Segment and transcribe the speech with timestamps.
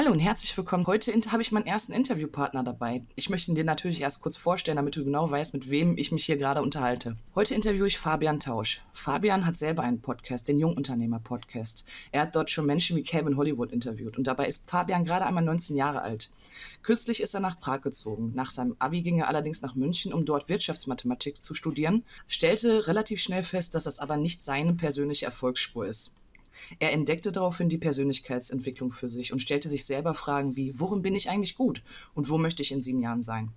[0.00, 0.86] Hallo und herzlich willkommen.
[0.86, 3.04] Heute habe ich meinen ersten Interviewpartner dabei.
[3.16, 6.10] Ich möchte ihn dir natürlich erst kurz vorstellen, damit du genau weißt, mit wem ich
[6.10, 7.18] mich hier gerade unterhalte.
[7.34, 8.80] Heute interviewe ich Fabian Tausch.
[8.94, 11.84] Fabian hat selber einen Podcast, den Jungunternehmer-Podcast.
[12.12, 15.44] Er hat dort schon Menschen wie Kevin Hollywood interviewt und dabei ist Fabian gerade einmal
[15.44, 16.30] 19 Jahre alt.
[16.82, 18.32] Kürzlich ist er nach Prag gezogen.
[18.34, 23.20] Nach seinem Abi ging er allerdings nach München, um dort Wirtschaftsmathematik zu studieren, stellte relativ
[23.20, 26.14] schnell fest, dass das aber nicht seine persönliche Erfolgsspur ist.
[26.78, 31.14] Er entdeckte daraufhin die Persönlichkeitsentwicklung für sich und stellte sich selber Fragen wie, worin bin
[31.14, 31.82] ich eigentlich gut
[32.14, 33.52] und wo möchte ich in sieben Jahren sein?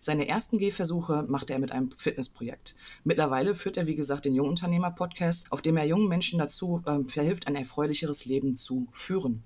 [0.00, 2.74] Seine ersten Gehversuche machte er mit einem Fitnessprojekt.
[3.04, 7.46] Mittlerweile führt er, wie gesagt, den Jungunternehmer-Podcast, auf dem er jungen Menschen dazu äh, verhilft,
[7.46, 9.42] ein erfreulicheres Leben zu führen.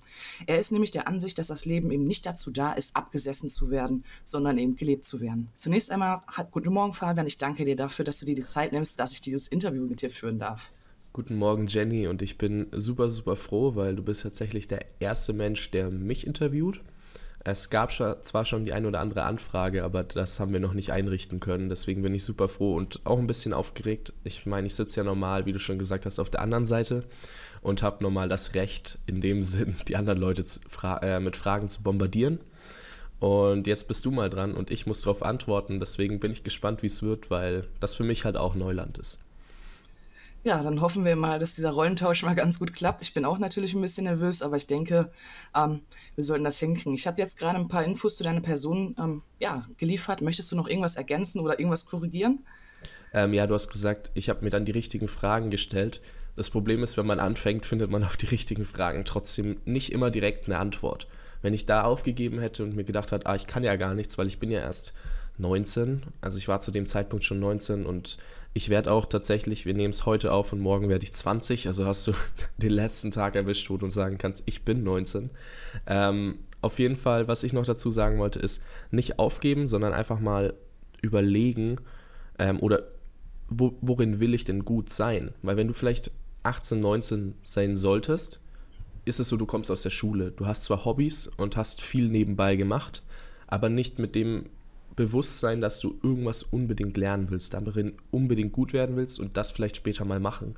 [0.47, 3.71] Er ist nämlich der Ansicht, dass das Leben eben nicht dazu da ist, abgesessen zu
[3.71, 5.49] werden, sondern eben gelebt zu werden.
[5.57, 6.21] Zunächst einmal,
[6.51, 7.27] guten Morgen, Fabian.
[7.27, 10.03] Ich danke dir dafür, dass du dir die Zeit nimmst, dass ich dieses Interview mit
[10.03, 10.71] dir führen darf.
[11.13, 15.33] Guten Morgen, Jenny, und ich bin super, super froh, weil du bist tatsächlich der erste
[15.33, 16.81] Mensch, der mich interviewt.
[17.45, 20.93] Es gab zwar schon die eine oder andere Anfrage, aber das haben wir noch nicht
[20.93, 21.71] einrichten können.
[21.71, 24.13] Deswegen bin ich super froh und auch ein bisschen aufgeregt.
[24.23, 27.05] Ich meine, ich sitze ja normal, wie du schon gesagt hast, auf der anderen Seite
[27.63, 31.69] und habe normal das Recht, in dem Sinn, die anderen Leute fra äh, mit Fragen
[31.69, 32.39] zu bombardieren.
[33.19, 35.81] Und jetzt bist du mal dran und ich muss darauf antworten.
[35.81, 39.19] Deswegen bin ich gespannt, wie es wird, weil das für mich halt auch Neuland ist.
[40.49, 43.03] Ja, dann hoffen wir mal, dass dieser Rollentausch mal ganz gut klappt.
[43.03, 45.11] Ich bin auch natürlich ein bisschen nervös, aber ich denke,
[45.55, 45.83] ähm,
[46.15, 46.95] wir sollten das hinkriegen.
[46.95, 50.23] Ich habe jetzt gerade ein paar Infos zu deiner Person ähm, ja, geliefert.
[50.23, 52.47] Möchtest du noch irgendwas ergänzen oder irgendwas korrigieren?
[53.13, 56.01] Ähm, ja, du hast gesagt, ich habe mir dann die richtigen Fragen gestellt.
[56.35, 60.11] Das Problem ist, wenn man anfängt, findet man auf die richtigen Fragen trotzdem nicht immer
[60.11, 61.09] direkt eine Antwort.
[61.43, 64.17] Wenn ich da aufgegeben hätte und mir gedacht hätte, ah, ich kann ja gar nichts,
[64.17, 64.95] weil ich bin ja erst
[65.37, 68.17] 19, also ich war zu dem Zeitpunkt schon 19 und
[68.55, 71.87] ich werde auch tatsächlich, wir nehmen es heute auf und morgen werde ich 20, also
[71.87, 72.13] hast du
[72.57, 75.31] den letzten Tag erwischt, wo du sagen kannst, ich bin 19.
[75.87, 80.19] Ähm, auf jeden Fall, was ich noch dazu sagen wollte, ist nicht aufgeben, sondern einfach
[80.19, 80.55] mal
[81.03, 81.77] überlegen
[82.39, 82.83] ähm, oder
[83.49, 85.33] wo, worin will ich denn gut sein?
[85.43, 86.11] Weil wenn du vielleicht
[86.43, 88.41] 18, 19 sein solltest,
[89.05, 90.33] ist es so, du kommst aus der Schule.
[90.33, 93.03] Du hast zwar Hobbys und hast viel nebenbei gemacht,
[93.47, 94.47] aber nicht mit dem
[94.99, 99.77] Bewusstsein, dass du irgendwas unbedingt lernen willst, darin unbedingt gut werden willst und das vielleicht
[99.77, 100.57] später mal machen.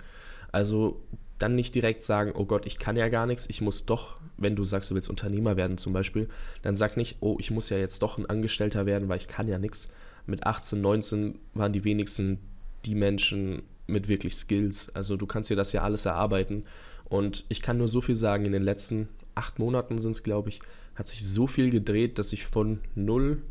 [0.50, 1.02] Also
[1.38, 4.56] dann nicht direkt sagen, oh Gott, ich kann ja gar nichts, ich muss doch, wenn
[4.56, 6.28] du sagst, du willst Unternehmer werden zum Beispiel,
[6.62, 9.46] dann sag nicht, oh, ich muss ja jetzt doch ein Angestellter werden, weil ich kann
[9.46, 9.90] ja nichts.
[10.26, 12.38] Mit 18, 19 waren die wenigsten
[12.86, 14.94] die Menschen mit wirklich Skills.
[14.94, 16.64] Also du kannst dir das ja alles erarbeiten.
[17.04, 20.48] Und ich kann nur so viel sagen, in den letzten acht Monaten sind es, glaube
[20.48, 20.60] ich,
[20.94, 23.42] hat sich so viel gedreht, dass ich von null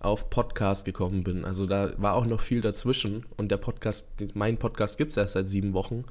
[0.00, 1.44] auf Podcast gekommen bin.
[1.44, 5.32] Also da war auch noch viel dazwischen und der Podcast, mein Podcast gibt es erst
[5.34, 6.04] seit sieben Wochen.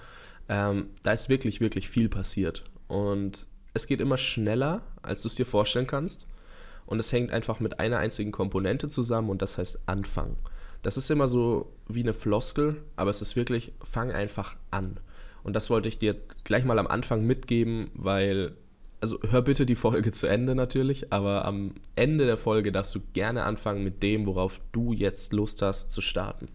[0.49, 2.63] Ähm, da ist wirklich, wirklich viel passiert.
[2.87, 6.25] Und es geht immer schneller, als du es dir vorstellen kannst.
[6.85, 10.37] Und es hängt einfach mit einer einzigen Komponente zusammen und das heißt Anfang.
[10.83, 14.99] Das ist immer so wie eine Floskel, aber es ist wirklich, fang einfach an.
[15.43, 18.53] Und das wollte ich dir gleich mal am Anfang mitgeben, weil
[18.99, 23.01] also hör bitte die Folge zu Ende natürlich, aber am Ende der Folge darfst du
[23.13, 26.47] gerne anfangen mit dem, worauf du jetzt Lust hast zu starten.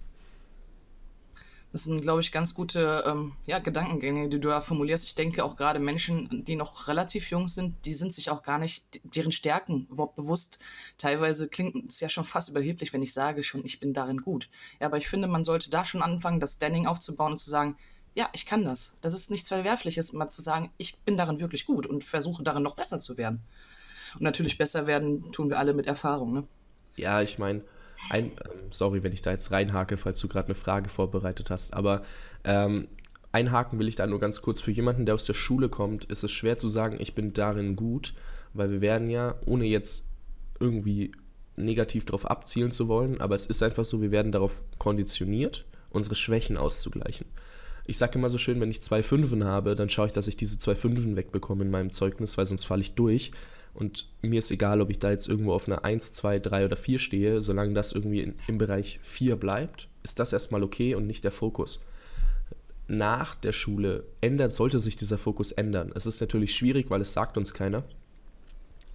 [1.72, 5.06] Das sind, glaube ich, ganz gute ähm, ja, Gedankengänge, die du da formulierst.
[5.06, 8.58] Ich denke auch gerade Menschen, die noch relativ jung sind, die sind sich auch gar
[8.58, 10.58] nicht deren Stärken überhaupt bewusst.
[10.98, 14.50] Teilweise klingt es ja schon fast überheblich, wenn ich sage schon, ich bin darin gut.
[14.80, 17.76] Ja, aber ich finde, man sollte da schon anfangen, das Standing aufzubauen und zu sagen,
[18.14, 18.98] ja, ich kann das.
[19.00, 22.62] Das ist nichts Verwerfliches, mal zu sagen, ich bin darin wirklich gut und versuche darin
[22.62, 23.40] noch besser zu werden.
[24.14, 26.44] Und natürlich besser werden tun wir alle mit Erfahrung, ne?
[26.96, 27.62] Ja, ich meine,
[28.10, 31.72] ein, ähm, sorry, wenn ich da jetzt reinhake, falls du gerade eine Frage vorbereitet hast,
[31.72, 32.04] aber
[32.44, 32.88] ähm,
[33.32, 34.60] einhaken will ich da nur ganz kurz.
[34.60, 37.76] Für jemanden, der aus der Schule kommt, ist es schwer zu sagen, ich bin darin
[37.76, 38.12] gut,
[38.52, 40.04] weil wir werden ja, ohne jetzt
[40.60, 41.12] irgendwie
[41.56, 46.14] negativ darauf abzielen zu wollen, aber es ist einfach so, wir werden darauf konditioniert, unsere
[46.14, 47.26] Schwächen auszugleichen
[47.86, 50.36] ich sage immer so schön, wenn ich zwei Fünfen habe, dann schaue ich, dass ich
[50.36, 53.32] diese zwei Fünfen wegbekomme in meinem Zeugnis, weil sonst falle ich durch.
[53.74, 56.76] Und mir ist egal, ob ich da jetzt irgendwo auf einer 1, 2, 3 oder
[56.76, 61.06] 4 stehe, solange das irgendwie in, im Bereich 4 bleibt, ist das erstmal okay und
[61.06, 61.82] nicht der Fokus.
[62.86, 65.92] Nach der Schule ändert, sollte sich dieser Fokus ändern.
[65.94, 67.84] Es ist natürlich schwierig, weil es sagt uns keiner.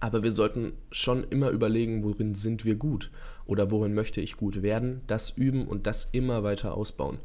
[0.00, 3.10] Aber wir sollten schon immer überlegen, worin sind wir gut
[3.46, 7.18] oder worin möchte ich gut werden, das üben und das immer weiter ausbauen.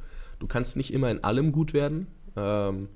[0.43, 2.05] Du kannst nicht immer in allem gut werden.
[2.35, 2.89] Ähm,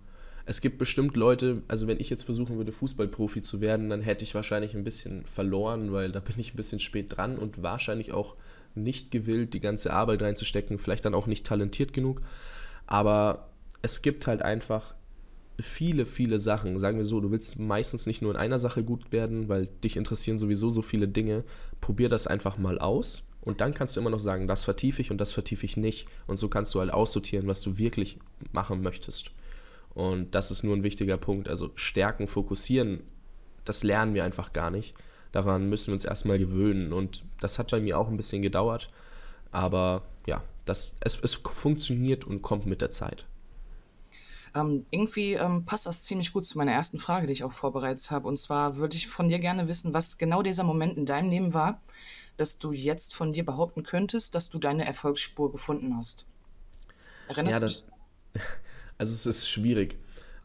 [0.46, 4.26] es gibt bestimmt Leute, also wenn ich jetzt versuchen würde, Fußballprofi zu werden, dann hätte
[4.26, 8.12] ich wahrscheinlich ein bisschen verloren, weil da bin ich ein bisschen spät dran und wahrscheinlich
[8.12, 8.36] auch
[8.76, 12.22] nicht gewillt, die ganze Arbeit reinzustecken, vielleicht dann auch nicht talentiert genug.
[12.86, 13.48] Aber
[13.82, 14.94] es gibt halt einfach
[15.58, 16.78] viele, viele Sachen.
[16.82, 19.96] Sagen wir so, du willst meistens nicht nur in einer Sache gut werden, weil dich
[19.96, 21.46] interessieren sowieso so viele Dinge.
[21.80, 25.10] Probier das einfach mal aus und dann kannst du immer noch sagen, das vertiefe ich
[25.10, 26.06] und das vertiefe ich nicht.
[26.28, 28.20] Und so kannst du halt aussortieren, was du wirklich
[28.52, 29.32] machen möchtest.
[29.94, 31.48] Und das ist nur ein wichtiger Punkt.
[31.48, 33.04] Also Stärken, fokussieren,
[33.64, 34.96] das lernen wir einfach gar nicht.
[35.32, 36.92] Daran müssen wir uns erstmal gewöhnen.
[36.92, 38.92] Und das hat bei mir auch ein bisschen gedauert.
[39.54, 43.26] Aber ja, das, es, es funktioniert und kommt mit der Zeit.
[44.56, 48.12] Ähm, irgendwie ähm, passt das ziemlich gut zu meiner ersten Frage, die ich auch vorbereitet
[48.12, 48.28] habe.
[48.28, 51.54] Und zwar würde ich von dir gerne wissen, was genau dieser Moment in deinem Leben
[51.54, 51.80] war,
[52.38, 56.26] dass du jetzt von dir behaupten könntest, dass du deine Erfolgsspur gefunden hast.
[57.28, 57.84] Erinnerst ja, du dich?
[59.00, 59.96] Also es ist schwierig.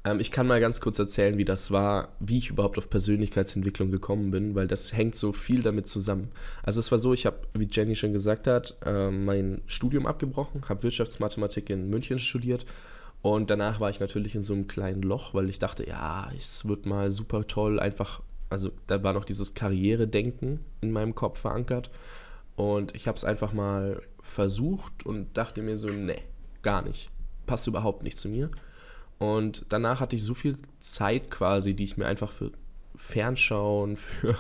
[0.05, 3.91] Ähm, ich kann mal ganz kurz erzählen, wie das war, wie ich überhaupt auf Persönlichkeitsentwicklung
[3.91, 6.31] gekommen bin, weil das hängt so viel damit zusammen.
[6.63, 10.69] Also es war so, ich habe, wie Jenny schon gesagt hat, äh, mein Studium abgebrochen,
[10.69, 12.67] habe Wirtschaftsmathematik in München studiert
[13.23, 16.67] und danach war ich natürlich in so einem kleinen Loch, weil ich dachte, ja, es
[16.67, 18.21] wird mal super toll, einfach,
[18.53, 21.91] also da war noch dieses Karrieredenken in meinem Kopf verankert.
[22.55, 26.23] Und ich habe es einfach mal versucht und dachte mir so, nee,
[26.61, 27.09] gar nicht.
[27.47, 28.51] Passt überhaupt nicht zu mir.
[29.19, 32.53] Und danach hatte ich so viel Zeit quasi, die ich mir einfach für
[32.95, 34.37] Fernschauen, für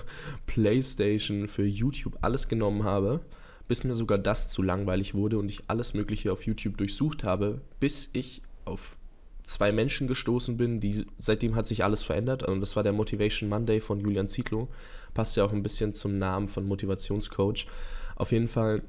[0.47, 3.20] Playstation, für YouTube alles genommen habe,
[3.67, 7.61] bis mir sogar das zu langweilig wurde und ich alles Mögliche auf YouTube durchsucht habe,
[7.81, 8.97] bis ich auf
[9.44, 13.49] zwei Menschen gestoßen bin, die seitdem hat sich alles verändert und das war der Motivation
[13.49, 14.69] Monday von Julian Zietlow.
[15.15, 17.67] Passt ja auch ein bisschen zum Namen von Motivationscoach.
[18.17, 18.83] Auf jeden Fall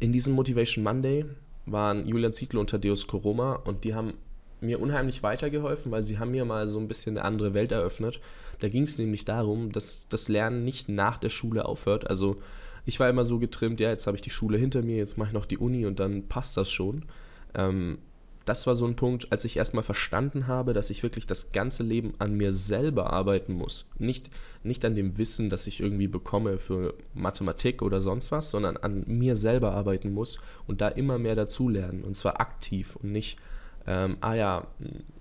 [0.00, 1.24] in diesem Motivation Monday
[1.66, 4.14] waren Julian Zietlow und Thaddeus Koroma und die haben
[4.60, 8.20] mir unheimlich weitergeholfen, weil sie haben mir mal so ein bisschen eine andere Welt eröffnet.
[8.60, 12.08] Da ging es nämlich darum, dass das Lernen nicht nach der Schule aufhört.
[12.08, 12.40] Also
[12.84, 15.28] ich war immer so getrimmt, ja, jetzt habe ich die Schule hinter mir, jetzt mache
[15.28, 17.04] ich noch die Uni und dann passt das schon.
[17.54, 17.98] Ähm,
[18.48, 21.82] das war so ein Punkt, als ich erstmal verstanden habe, dass ich wirklich das ganze
[21.82, 23.90] Leben an mir selber arbeiten muss.
[23.98, 24.30] Nicht,
[24.62, 29.04] nicht an dem Wissen, das ich irgendwie bekomme für Mathematik oder sonst was, sondern an
[29.06, 32.02] mir selber arbeiten muss und da immer mehr dazulernen.
[32.04, 33.38] Und zwar aktiv und nicht,
[33.86, 34.66] ähm, ah ja,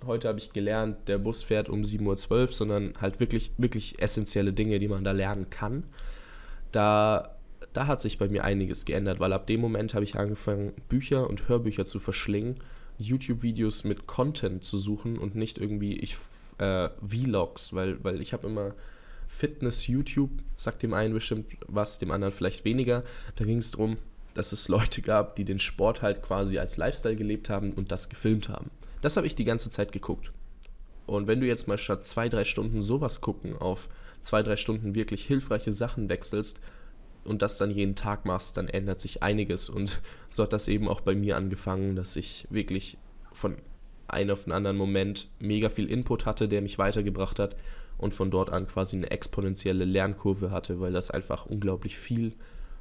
[0.05, 4.53] heute habe ich gelernt, der Bus fährt um 7.12 Uhr, sondern halt wirklich, wirklich essentielle
[4.53, 5.83] Dinge, die man da lernen kann.
[6.71, 7.33] Da
[7.73, 11.29] da hat sich bei mir einiges geändert, weil ab dem Moment habe ich angefangen, Bücher
[11.29, 12.55] und Hörbücher zu verschlingen
[12.97, 16.17] YouTube-Videos mit Content zu suchen und nicht irgendwie ich
[16.57, 18.73] äh, Vlogs, weil, weil ich habe immer
[19.27, 23.03] Fitness-YouTube, sagt dem einen bestimmt was, dem anderen vielleicht weniger.
[23.35, 23.97] Da ging es darum,
[24.33, 28.09] dass es Leute gab, die den Sport halt quasi als Lifestyle gelebt haben und das
[28.09, 28.69] gefilmt haben.
[29.01, 30.31] Das habe ich die ganze Zeit geguckt.
[31.05, 33.87] Und wenn du jetzt mal statt zwei, drei Stunden sowas gucken auf
[34.21, 36.59] zwei, drei Stunden wirklich hilfreiche Sachen wechselst,
[37.27, 39.69] und das dann jeden Tag machst, dann ändert sich einiges.
[39.69, 42.97] Und so hat das eben auch bei mir angefangen, dass ich wirklich
[43.31, 43.57] von
[44.07, 47.55] einem auf den anderen Moment mega viel Input hatte, der mich weitergebracht hat
[47.97, 52.33] und von dort an quasi eine exponentielle Lernkurve hatte, weil das einfach unglaublich viel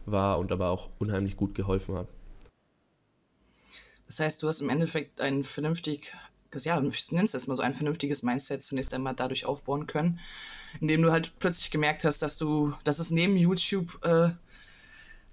[0.04, 2.08] war und aber auch unheimlich gut geholfen hat.
[4.06, 6.12] Das heißt, du hast im Endeffekt ein vernünftig,
[6.64, 10.18] ja, nenne es jetzt mal so ein vernünftiges Mindset zunächst einmal dadurch aufbauen können,
[10.80, 14.30] indem du halt plötzlich gemerkt hast, dass du, dass es neben YouTube äh,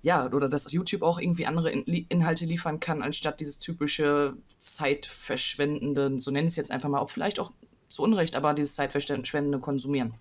[0.03, 6.19] ja, oder dass YouTube auch irgendwie andere In Inhalte liefern kann, anstatt dieses typische zeitverschwendende,
[6.19, 7.53] so nenne ich es jetzt einfach mal, auch vielleicht auch
[7.87, 10.15] zu Unrecht, aber dieses zeitverschwendende Konsumieren.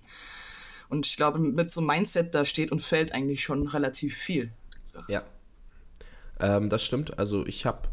[0.88, 4.52] Und ich glaube, mit so einem Mindset, da steht und fällt eigentlich schon relativ viel.
[5.08, 5.24] Ja.
[6.38, 7.18] Ähm, das stimmt.
[7.18, 7.88] Also ich habe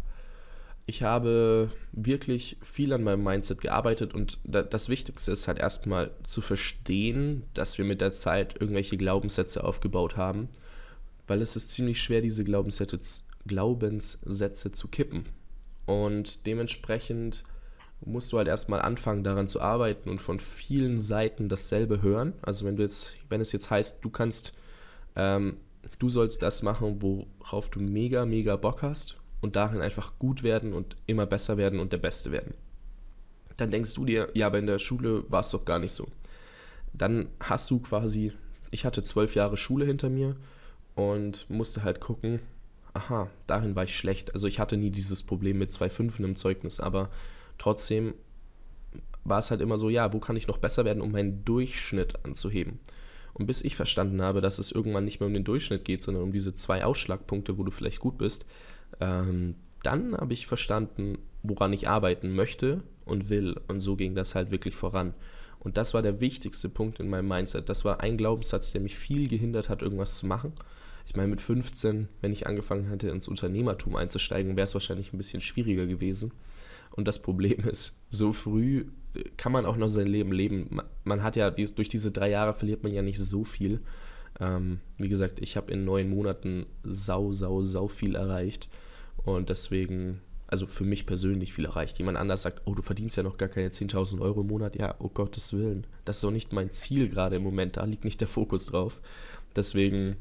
[0.90, 6.42] ich habe wirklich viel an meinem Mindset gearbeitet und das Wichtigste ist halt erstmal zu
[6.42, 10.50] verstehen, dass wir mit der Zeit irgendwelche Glaubenssätze aufgebaut haben,
[11.28, 13.00] weil es ist ziemlich schwer, diese Glaubenssätze,
[13.46, 15.26] Glaubenssätze zu kippen.
[15.86, 17.44] Und dementsprechend
[18.02, 22.34] musst du halt erstmal anfangen, daran zu arbeiten und von vielen Seiten dasselbe hören.
[22.42, 24.56] Also wenn du jetzt, wenn es jetzt heißt, du kannst,
[25.16, 25.58] ähm,
[26.00, 30.74] du sollst das machen, worauf du mega, mega Bock hast und darin einfach gut werden
[30.74, 32.54] und immer besser werden und der Beste werden.
[33.58, 36.08] Dann denkst du dir, ja, aber in der Schule war es doch gar nicht so.
[36.94, 38.32] Dann hast du quasi,
[38.72, 40.36] ich hatte zwölf Jahre Schule hinter mir
[40.96, 42.40] und musste halt gucken,
[42.94, 44.34] aha, darin war ich schlecht.
[44.34, 47.10] Also ich hatte nie dieses Problem mit zwei Fünfen im Zeugnis, aber
[47.58, 48.14] trotzdem
[49.24, 52.26] war es halt immer so, ja, wo kann ich noch besser werden, um meinen Durchschnitt
[52.26, 52.80] anzuheben?
[53.34, 56.24] Und bis ich verstanden habe, dass es irgendwann nicht mehr um den Durchschnitt geht, sondern
[56.24, 58.46] um diese zwei Ausschlagpunkte, wo du vielleicht gut bist,
[59.00, 63.56] ähm, dann habe ich verstanden, woran ich arbeiten möchte und will.
[63.68, 65.14] Und so ging das halt wirklich voran.
[65.60, 67.70] Und das war der wichtigste Punkt in meinem Mindset.
[67.70, 70.54] Das war ein Glaubenssatz, der mich viel gehindert hat, irgendwas zu machen.
[71.06, 75.18] Ich meine, mit 15, wenn ich angefangen hätte, ins Unternehmertum einzusteigen, wäre es wahrscheinlich ein
[75.18, 76.32] bisschen schwieriger gewesen.
[76.92, 78.86] Und das Problem ist, so früh
[79.38, 80.80] kann man auch noch sein Leben leben.
[81.04, 83.82] Man, hat ja, durch diese drei Jahre verliert man ja nicht so viel.
[84.40, 88.70] Ähm, wie gesagt, ich habe in neun Monaten sau, sau, sau viel erreicht.
[89.18, 91.98] Und deswegen, also für mich persönlich viel erreicht.
[91.98, 94.76] Jemand anders sagt, oh, du verdienst ja noch gar keine 10.000 Euro im Monat.
[94.76, 95.86] Ja, oh Gottes Willen.
[96.06, 97.78] Das ist auch nicht mein Ziel gerade im Moment.
[97.78, 99.02] Da liegt nicht der Fokus drauf.
[99.56, 100.16] Deswegen,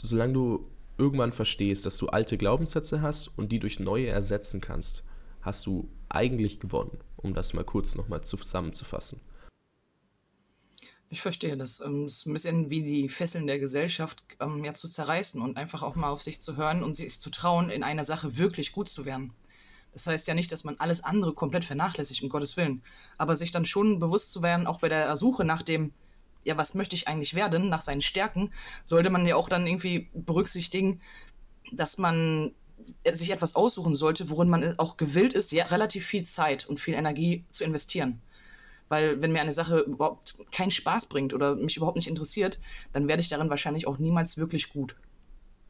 [0.00, 0.66] solange du
[0.98, 5.04] irgendwann verstehst, dass du alte Glaubenssätze hast und die durch neue ersetzen kannst,
[5.40, 9.20] hast du eigentlich gewonnen, um das mal kurz nochmal zusammenzufassen.
[11.12, 11.80] Ich verstehe das.
[11.80, 15.58] Ähm, es ist ein bisschen wie die Fesseln der Gesellschaft ähm, ja zu zerreißen und
[15.58, 18.72] einfach auch mal auf sich zu hören und sich zu trauen, in einer Sache wirklich
[18.72, 19.34] gut zu werden.
[19.92, 22.82] Das heißt ja nicht, dass man alles andere komplett vernachlässigt, um Gottes Willen.
[23.18, 25.92] Aber sich dann schon bewusst zu werden, auch bei der Suche nach dem,
[26.44, 28.50] ja, was möchte ich eigentlich werden, nach seinen Stärken,
[28.86, 31.02] sollte man ja auch dann irgendwie berücksichtigen,
[31.72, 32.54] dass man
[33.12, 36.94] sich etwas aussuchen sollte, worin man auch gewillt ist, ja, relativ viel Zeit und viel
[36.94, 38.22] Energie zu investieren.
[38.92, 42.60] Weil wenn mir eine Sache überhaupt keinen Spaß bringt oder mich überhaupt nicht interessiert,
[42.92, 44.96] dann werde ich darin wahrscheinlich auch niemals wirklich gut.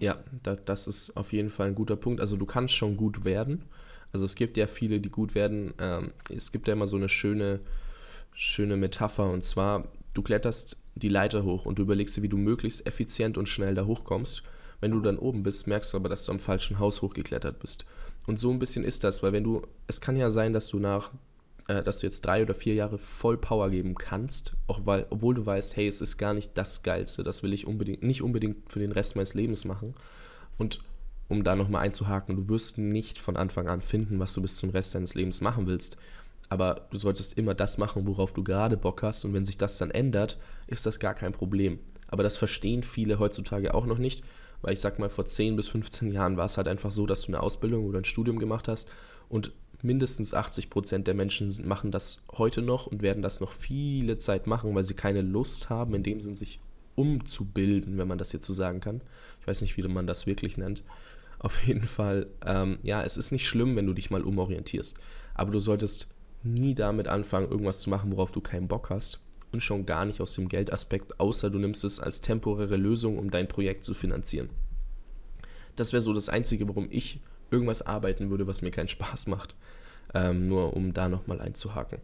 [0.01, 2.21] Ja, da, das ist auf jeden Fall ein guter Punkt.
[2.21, 3.63] Also du kannst schon gut werden.
[4.13, 5.73] Also es gibt ja viele, die gut werden.
[5.79, 7.61] Ähm, es gibt ja immer so eine schöne,
[8.35, 12.39] schöne Metapher und zwar, du kletterst die Leiter hoch und du überlegst dir, wie du
[12.39, 14.43] möglichst effizient und schnell da hochkommst.
[14.81, 17.85] Wenn du dann oben bist, merkst du aber, dass du am falschen Haus hochgeklettert bist.
[18.27, 20.81] Und so ein bisschen ist das, weil wenn du, es kann ja sein, dass du
[20.81, 21.13] nach,
[21.73, 25.35] äh, dass du jetzt drei oder vier Jahre voll Power geben kannst, auch weil, obwohl
[25.35, 28.71] du weißt, hey, es ist gar nicht das Geilste, das will ich unbedingt, nicht unbedingt
[28.71, 29.95] für den Rest meines Lebens machen.
[30.59, 30.81] Und
[31.29, 34.71] um da nochmal einzuhaken, du wirst nicht von Anfang an finden, was du bis zum
[34.71, 35.97] Rest deines Lebens machen willst.
[36.51, 39.25] Aber du solltest immer das machen, worauf du gerade Bock hast.
[39.25, 41.79] Und wenn sich das dann ändert, ist das gar kein Problem.
[42.09, 44.23] Aber das verstehen viele heutzutage auch noch nicht,
[44.61, 47.23] weil ich sag mal, vor 10 bis 15 Jahren war es halt einfach so, dass
[47.23, 48.91] du eine Ausbildung oder ein Studium gemacht hast
[49.31, 49.53] und
[49.83, 54.47] mindestens 80 Prozent der Menschen machen das heute noch und werden das noch viele Zeit
[54.47, 56.61] machen, weil sie keine Lust haben, in dem Sinn sich
[56.95, 59.01] umzubilden, wenn man das jetzt so sagen kann.
[59.41, 60.83] Ich weiß nicht, wie man das wirklich nennt.
[61.39, 64.97] Auf jeden Fall, ähm, ja, es ist nicht schlimm, wenn du dich mal umorientierst.
[65.35, 66.09] Aber du solltest
[66.45, 69.21] nie damit anfangen, irgendwas zu machen, worauf du keinen Bock hast.
[69.51, 73.31] Und schon gar nicht aus dem Geldaspekt, außer du nimmst es als temporäre Lösung, um
[73.31, 74.49] dein Projekt zu finanzieren.
[75.77, 77.21] Das wäre so das Einzige, warum ich
[77.51, 79.55] irgendwas arbeiten würde, was mir keinen Spaß macht.
[80.15, 82.01] Ähm, nur um da nochmal einzuhaken.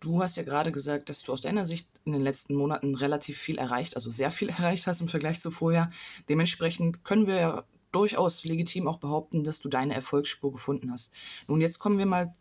[0.00, 3.36] Du hast ja gerade gesagt, dass du aus deiner Sicht in den letzten Monaten relativ
[3.36, 5.90] viel erreicht, also sehr viel erreicht hast im Vergleich zu vorher.
[6.28, 11.14] Dementsprechend können wir ja durchaus legitim auch behaupten, dass du deine Erfolgsspur gefunden hast.
[11.48, 12.32] Nun, jetzt kommen wir mal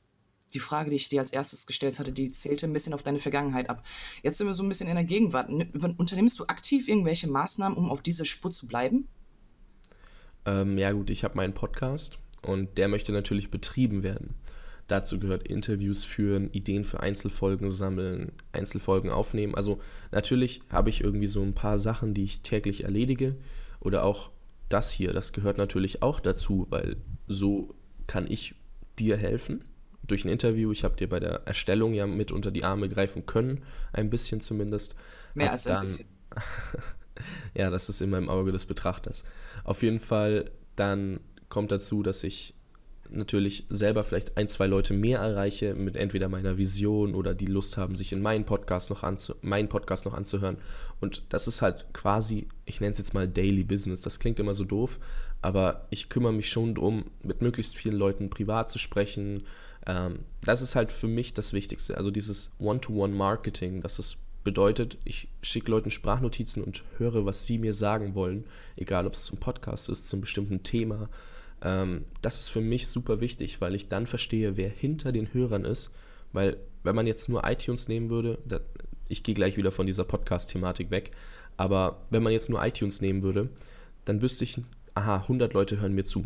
[0.54, 3.20] die Frage, die ich dir als erstes gestellt hatte, die zählte ein bisschen auf deine
[3.20, 3.84] Vergangenheit ab.
[4.24, 5.50] Jetzt sind wir so ein bisschen in der Gegenwart.
[5.50, 9.08] Unternimmst du aktiv irgendwelche Maßnahmen, um auf dieser Spur zu bleiben?
[10.46, 14.36] Ähm, ja gut, ich habe meinen Podcast und der möchte natürlich betrieben werden.
[14.88, 19.54] Dazu gehört Interviews führen, Ideen für Einzelfolgen sammeln, Einzelfolgen aufnehmen.
[19.54, 19.80] Also
[20.12, 23.36] natürlich habe ich irgendwie so ein paar Sachen, die ich täglich erledige.
[23.80, 24.32] Oder auch
[24.68, 27.76] das hier, das gehört natürlich auch dazu, weil so
[28.08, 28.56] kann ich
[28.98, 29.64] dir helfen
[30.08, 30.72] durch ein Interview.
[30.72, 34.42] Ich habe dir bei der Erstellung ja mit unter die Arme greifen können, ein bisschen
[34.42, 34.96] zumindest.
[35.36, 36.08] Mehr als ein dann, bisschen.
[37.54, 39.24] ja, das ist immer im Auge des Betrachters.
[39.64, 41.20] Auf jeden Fall, dann
[41.50, 42.54] kommt dazu, dass ich
[43.12, 47.76] natürlich selber vielleicht ein, zwei Leute mehr erreiche mit entweder meiner Vision oder die Lust
[47.76, 50.58] haben, sich in meinen Podcast noch, anzu meinen Podcast noch anzuhören.
[51.00, 54.02] Und das ist halt quasi, ich nenne es jetzt mal Daily Business.
[54.02, 55.00] Das klingt immer so doof,
[55.42, 59.44] aber ich kümmere mich schon darum, mit möglichst vielen Leuten privat zu sprechen,
[59.88, 61.98] ähm, das ist halt für mich das Wichtigste.
[61.98, 67.74] Also dieses One-to-One-Marketing, das ist bedeutet, ich schicke Leuten Sprachnotizen und höre, was sie mir
[67.74, 68.46] sagen wollen,
[68.78, 71.10] egal ob es zum Podcast ist, zum bestimmten Thema.
[71.62, 75.66] Ähm, das ist für mich super wichtig, weil ich dann verstehe, wer hinter den Hörern
[75.66, 75.94] ist.
[76.32, 78.60] Weil wenn man jetzt nur iTunes nehmen würde, da,
[79.08, 81.12] ich gehe gleich wieder von dieser Podcast-Thematik weg,
[81.58, 83.50] aber wenn man jetzt nur iTunes nehmen würde,
[84.06, 84.62] dann wüsste ich,
[84.94, 86.26] aha, 100 Leute hören mir zu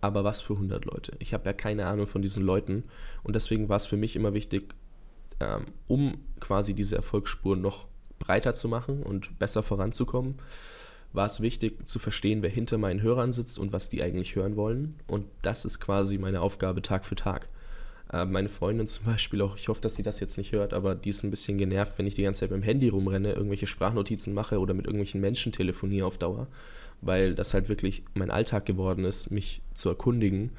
[0.00, 1.12] aber was für 100 Leute?
[1.18, 2.84] Ich habe ja keine Ahnung von diesen Leuten
[3.22, 4.74] und deswegen war es für mich immer wichtig,
[5.40, 7.86] ähm, um quasi diese Erfolgsspur noch
[8.18, 10.36] breiter zu machen und besser voranzukommen,
[11.12, 14.56] war es wichtig zu verstehen, wer hinter meinen Hörern sitzt und was die eigentlich hören
[14.56, 14.96] wollen.
[15.06, 17.48] Und das ist quasi meine Aufgabe Tag für Tag.
[18.12, 20.94] Äh, meine Freundin zum Beispiel auch, ich hoffe, dass sie das jetzt nicht hört, aber
[20.94, 23.66] die ist ein bisschen genervt, wenn ich die ganze Zeit mit dem Handy rumrenne, irgendwelche
[23.66, 26.48] Sprachnotizen mache oder mit irgendwelchen Menschen telefoniere auf Dauer
[27.00, 30.50] weil das halt wirklich mein Alltag geworden ist, mich zu erkundigen,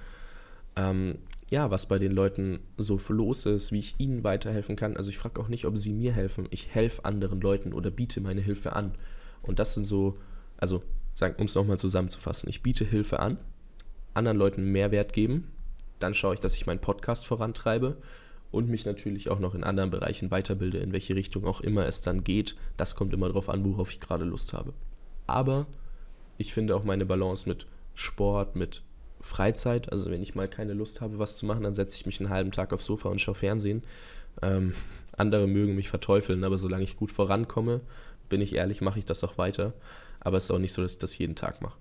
[0.76, 4.98] ähm, ja, was bei den Leuten so los ist, wie ich ihnen weiterhelfen kann.
[4.98, 6.48] Also ich frage auch nicht, ob sie mir helfen.
[6.50, 8.94] Ich helfe anderen Leuten oder biete meine Hilfe an.
[9.44, 10.18] Und das sind so,
[10.58, 10.82] also
[11.38, 13.38] um es nochmal zusammenzufassen, ich biete Hilfe an,
[14.14, 15.52] anderen Leuten Mehrwert geben,
[16.00, 17.98] dann schaue ich, dass ich meinen Podcast vorantreibe
[18.52, 22.02] und mich natürlich auch noch in anderen Bereichen weiterbilde, in welche Richtung auch immer es
[22.02, 22.56] dann geht.
[22.78, 24.74] Das kommt immer darauf an, worauf ich gerade Lust habe.
[25.26, 25.66] Aber
[26.38, 28.84] ich finde auch meine Balance mit Sport, mit
[29.20, 32.20] Freizeit, also wenn ich mal keine Lust habe, was zu machen, dann setze ich mich
[32.20, 33.84] einen halben Tag aufs Sofa und schaue Fernsehen.
[34.42, 34.74] Ähm,
[35.18, 37.82] andere mögen mich verteufeln, aber solange ich gut vorankomme,
[38.30, 39.74] bin ich ehrlich, mache ich das auch weiter.
[40.28, 41.78] Aber es ist auch nicht so, dass ich das jeden Tag mache.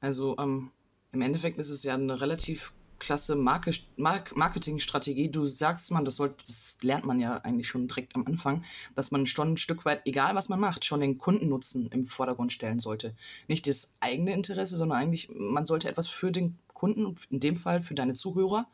[0.00, 0.70] Also ähm,
[1.12, 5.28] im Endeffekt ist es ja eine relativ klasse Marke, Mark Marketingstrategie.
[5.28, 9.10] Du sagst man, das, soll, das lernt man ja eigentlich schon direkt am Anfang, dass
[9.10, 12.80] man schon ein Stück weit, egal was man macht, schon den Kundennutzen im Vordergrund stellen
[12.80, 13.14] sollte.
[13.48, 17.82] Nicht das eigene Interesse, sondern eigentlich, man sollte etwas für den Kunden, in dem Fall
[17.82, 18.66] für deine Zuhörer,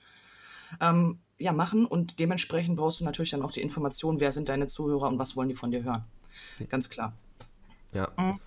[0.81, 4.69] ähm, ja, machen und dementsprechend brauchst du natürlich dann auch die Information, wer sind deine
[4.69, 6.05] Zuhörer und was wollen die von dir hören.
[6.69, 7.13] Ganz klar.
[7.93, 8.09] Ja.
[8.17, 8.39] Mhm.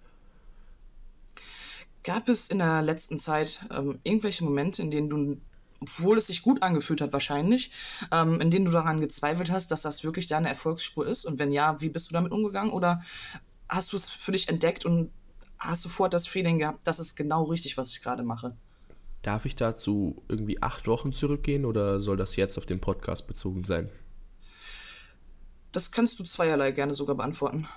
[2.04, 5.38] Gab es in der letzten Zeit ähm, irgendwelche Momente, in denen du
[5.84, 7.72] obwohl es sich gut angefühlt hat wahrscheinlich,
[8.12, 11.26] ähm, in denen du daran gezweifelt hast, dass das wirklich deine Erfolgsspur ist?
[11.26, 12.72] Und wenn ja, wie bist du damit umgegangen?
[12.72, 13.04] Oder
[13.70, 15.12] hast du es für dich entdeckt und
[15.60, 18.56] hast sofort das Feeling gehabt, das ist genau richtig, was ich gerade mache?
[19.22, 23.64] Darf ich dazu irgendwie acht Wochen zurückgehen oder soll das jetzt auf den Podcast bezogen
[23.64, 23.90] sein?
[25.72, 27.68] Das kannst du zweierlei gerne sogar beantworten.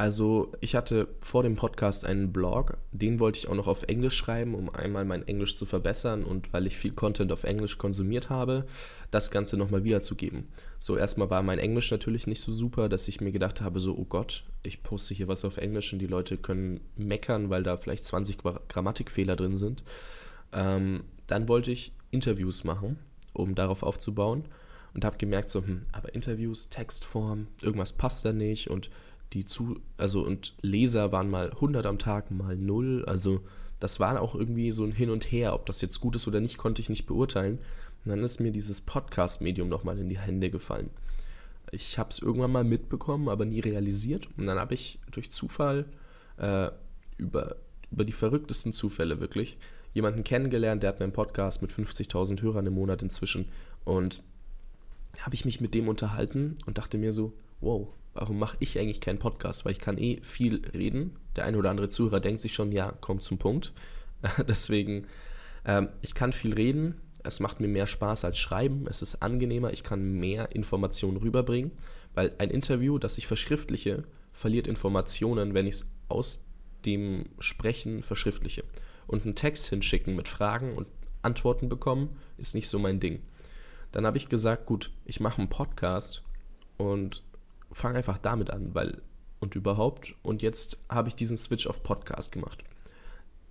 [0.00, 4.16] Also ich hatte vor dem Podcast einen Blog, den wollte ich auch noch auf Englisch
[4.16, 8.30] schreiben, um einmal mein Englisch zu verbessern und weil ich viel Content auf Englisch konsumiert
[8.30, 8.64] habe,
[9.10, 10.48] das Ganze nochmal wiederzugeben.
[10.78, 13.94] So erstmal war mein Englisch natürlich nicht so super, dass ich mir gedacht habe, so,
[13.94, 17.76] oh Gott, ich poste hier was auf Englisch und die Leute können meckern, weil da
[17.76, 18.38] vielleicht 20
[18.68, 19.84] Grammatikfehler drin sind.
[20.54, 22.98] Ähm, dann wollte ich Interviews machen,
[23.34, 24.46] um darauf aufzubauen
[24.94, 28.88] und habe gemerkt, so, hm, aber Interviews, Textform, irgendwas passt da nicht und
[29.32, 33.04] die zu, also und Leser waren mal 100 am Tag, mal 0.
[33.06, 33.40] Also
[33.78, 35.54] das war auch irgendwie so ein Hin und Her.
[35.54, 37.58] Ob das jetzt gut ist oder nicht, konnte ich nicht beurteilen.
[38.04, 40.90] Und dann ist mir dieses Podcast-Medium nochmal in die Hände gefallen.
[41.70, 44.28] Ich habe es irgendwann mal mitbekommen, aber nie realisiert.
[44.36, 45.84] Und dann habe ich durch Zufall
[46.38, 46.70] äh,
[47.18, 47.56] über,
[47.90, 49.58] über die verrücktesten Zufälle wirklich
[49.92, 53.46] jemanden kennengelernt, der hat einen Podcast mit 50.000 Hörern im Monat inzwischen.
[53.84, 54.22] Und
[55.20, 59.00] habe ich mich mit dem unterhalten und dachte mir so, wow, warum mache ich eigentlich
[59.00, 59.64] keinen Podcast?
[59.64, 61.16] Weil ich kann eh viel reden.
[61.36, 63.72] Der eine oder andere Zuhörer denkt sich schon, ja, kommt zum Punkt.
[64.48, 65.06] Deswegen,
[65.64, 67.00] ähm, ich kann viel reden.
[67.22, 68.86] Es macht mir mehr Spaß als Schreiben.
[68.88, 69.72] Es ist angenehmer.
[69.72, 71.72] Ich kann mehr Informationen rüberbringen.
[72.14, 76.44] Weil ein Interview, das ich verschriftliche, verliert Informationen, wenn ich es aus
[76.84, 78.64] dem Sprechen verschriftliche.
[79.06, 80.86] Und einen Text hinschicken mit Fragen und
[81.22, 83.20] Antworten bekommen, ist nicht so mein Ding.
[83.92, 86.22] Dann habe ich gesagt, gut, ich mache einen Podcast
[86.76, 87.22] und
[87.72, 89.00] fange einfach damit an, weil
[89.40, 90.14] und überhaupt.
[90.22, 92.62] Und jetzt habe ich diesen Switch auf Podcast gemacht.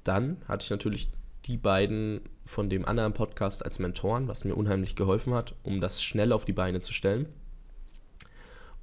[0.04, 1.12] Dann hatte ich natürlich
[1.46, 6.04] die beiden von dem anderen Podcast als Mentoren, was mir unheimlich geholfen hat, um das
[6.04, 7.28] schnell auf die Beine zu stellen.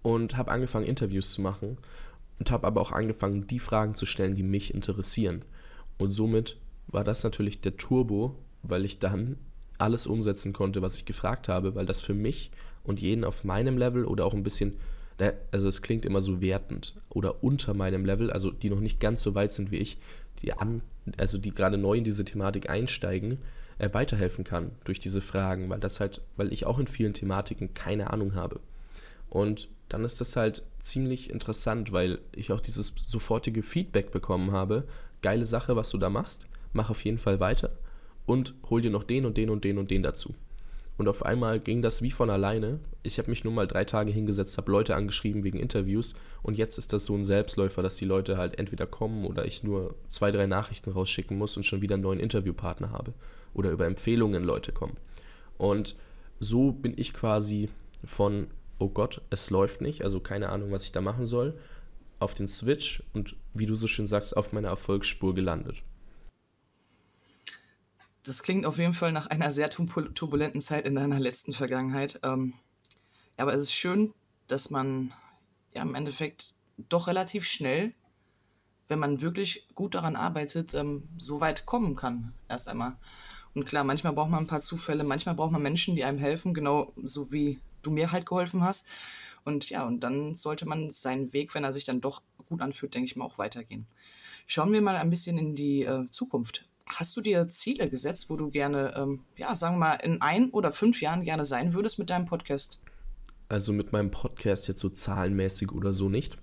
[0.02, 1.78] Und habe angefangen, Interviews zu machen
[2.38, 5.44] und habe aber auch angefangen, die Fragen zu stellen, die mich interessieren.
[5.98, 9.38] Und somit war das natürlich der Turbo, weil ich dann
[9.78, 12.50] alles umsetzen konnte, was ich gefragt habe, weil das für mich
[12.84, 14.78] und jeden auf meinem Level oder auch ein bisschen
[15.50, 19.22] also es klingt immer so wertend oder unter meinem Level, also die noch nicht ganz
[19.22, 19.98] so weit sind wie ich,
[20.42, 20.82] die an,
[21.16, 23.38] also die gerade neu in diese Thematik einsteigen,
[23.78, 27.74] äh, weiterhelfen kann durch diese Fragen, weil das halt, weil ich auch in vielen Thematiken
[27.74, 28.60] keine Ahnung habe.
[29.30, 34.84] Und dann ist das halt ziemlich interessant, weil ich auch dieses sofortige Feedback bekommen habe.
[35.22, 37.76] Geile Sache, was du da machst, mach auf jeden Fall weiter
[38.26, 40.34] und hol dir noch den und den und den und den dazu.
[40.98, 42.80] Und auf einmal ging das wie von alleine.
[43.02, 46.78] Ich habe mich nur mal drei Tage hingesetzt, habe Leute angeschrieben wegen Interviews und jetzt
[46.78, 50.30] ist das so ein Selbstläufer, dass die Leute halt entweder kommen oder ich nur zwei,
[50.30, 53.12] drei Nachrichten rausschicken muss und schon wieder einen neuen Interviewpartner habe.
[53.52, 54.96] Oder über Empfehlungen Leute kommen.
[55.58, 55.96] Und
[56.40, 57.68] so bin ich quasi
[58.04, 61.58] von, oh Gott, es läuft nicht, also keine Ahnung, was ich da machen soll,
[62.18, 65.82] auf den Switch und wie du so schön sagst, auf meiner Erfolgsspur gelandet
[68.26, 72.18] das klingt auf jeden Fall nach einer sehr turbulenten Zeit in deiner letzten Vergangenheit.
[72.24, 72.54] Ähm,
[73.36, 74.12] aber es ist schön,
[74.48, 75.14] dass man
[75.74, 77.94] ja im Endeffekt doch relativ schnell,
[78.88, 82.96] wenn man wirklich gut daran arbeitet, ähm, so weit kommen kann, erst einmal.
[83.54, 86.52] Und klar, manchmal braucht man ein paar Zufälle, manchmal braucht man Menschen, die einem helfen,
[86.52, 88.86] genau so wie du mir halt geholfen hast.
[89.44, 92.94] Und ja, und dann sollte man seinen Weg, wenn er sich dann doch gut anfühlt,
[92.94, 93.86] denke ich mal, auch weitergehen.
[94.46, 96.66] Schauen wir mal ein bisschen in die äh, Zukunft.
[96.86, 100.50] Hast du dir Ziele gesetzt, wo du gerne, ähm, ja, sagen wir mal, in ein
[100.50, 102.78] oder fünf Jahren gerne sein würdest mit deinem Podcast?
[103.48, 106.38] Also mit meinem Podcast jetzt so zahlenmäßig oder so nicht.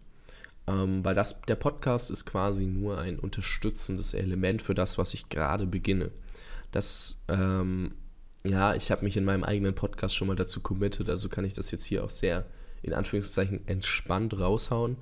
[0.68, 5.30] Ähm, weil das, der Podcast ist quasi nur ein unterstützendes Element für das, was ich
[5.30, 6.12] gerade beginne.
[6.72, 7.94] Das, ähm,
[8.46, 11.54] ja, ich habe mich in meinem eigenen Podcast schon mal dazu committed, also kann ich
[11.54, 12.46] das jetzt hier auch sehr
[12.82, 14.98] in Anführungszeichen entspannt raushauen.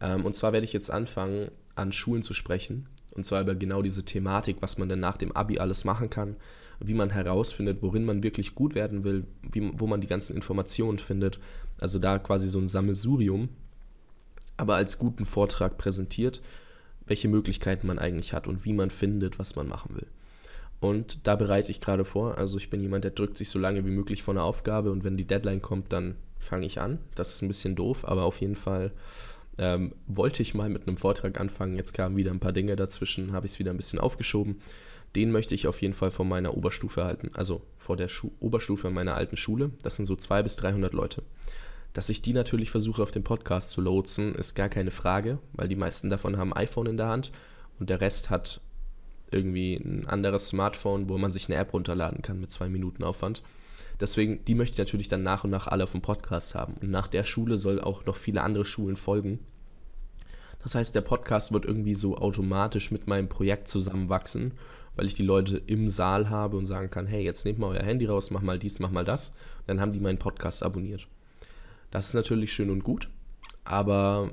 [0.00, 2.88] Ähm, und zwar werde ich jetzt anfangen, an Schulen zu sprechen.
[3.16, 6.36] Und zwar über genau diese Thematik, was man denn nach dem Abi alles machen kann,
[6.80, 10.98] wie man herausfindet, worin man wirklich gut werden will, wie, wo man die ganzen Informationen
[10.98, 11.38] findet.
[11.80, 13.48] Also da quasi so ein Sammelsurium,
[14.56, 16.42] aber als guten Vortrag präsentiert,
[17.06, 20.06] welche Möglichkeiten man eigentlich hat und wie man findet, was man machen will.
[20.80, 22.36] Und da bereite ich gerade vor.
[22.36, 25.04] Also ich bin jemand, der drückt sich so lange wie möglich vor eine Aufgabe und
[25.04, 26.98] wenn die Deadline kommt, dann fange ich an.
[27.14, 28.92] Das ist ein bisschen doof, aber auf jeden Fall
[29.58, 31.76] ähm, wollte ich mal mit einem Vortrag anfangen.
[31.76, 34.60] Jetzt kamen wieder ein paar Dinge dazwischen, habe ich es wieder ein bisschen aufgeschoben.
[35.14, 38.90] Den möchte ich auf jeden Fall von meiner Oberstufe halten, also vor der Schu Oberstufe
[38.90, 39.70] meiner alten Schule.
[39.82, 41.22] Das sind so 200 bis 300 Leute.
[41.94, 45.68] Dass ich die natürlich versuche auf den Podcast zu lotsen, ist gar keine Frage, weil
[45.68, 47.32] die meisten davon haben ein iPhone in der Hand
[47.78, 48.60] und der Rest hat
[49.30, 53.42] irgendwie ein anderes Smartphone, wo man sich eine App runterladen kann mit zwei Minuten Aufwand.
[54.00, 56.74] Deswegen, die möchte ich natürlich dann nach und nach alle auf dem Podcast haben.
[56.80, 59.40] Und nach der Schule soll auch noch viele andere Schulen folgen.
[60.62, 64.52] Das heißt, der Podcast wird irgendwie so automatisch mit meinem Projekt zusammenwachsen,
[64.96, 67.84] weil ich die Leute im Saal habe und sagen kann, hey, jetzt nehmt mal euer
[67.84, 69.34] Handy raus, mach mal dies, mach mal das.
[69.66, 71.06] Dann haben die meinen Podcast abonniert.
[71.90, 73.08] Das ist natürlich schön und gut,
[73.64, 74.32] aber